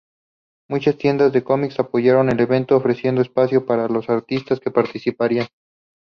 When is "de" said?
1.31-1.43